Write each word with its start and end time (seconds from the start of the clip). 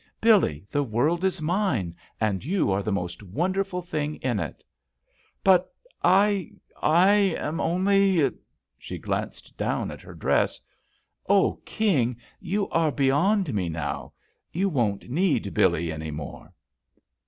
Billee, 0.19 0.65
the 0.71 0.81
world 0.81 1.23
is 1.23 1.43
mine, 1.43 1.95
and 2.19 2.43
you 2.43 2.71
are 2.71 2.81
the 2.81 2.91
most 2.91 3.21
wonder 3.21 3.63
ful 3.63 3.83
thing 3.83 4.15
in 4.15 4.39
it 4.39 4.63
I" 4.65 4.65
"But 5.43 5.71
I— 6.03 6.53
I 6.81 7.09
am 7.37 7.59
only 7.61 8.31
—"she 8.79 8.97
glanced 8.97 9.55
down 9.57 9.91
at 9.91 10.01
her 10.01 10.15
dress. 10.15 10.59
"Oh, 11.29 11.61
King, 11.65 12.17
you 12.39 12.67
are 12.69 12.91
beyond 12.91 13.53
me 13.53 13.69
now. 13.69 14.13
You 14.51 14.69
won't 14.69 15.07
need 15.07 15.53
Billee 15.53 15.91
any 15.91 16.09
more." 16.09 16.51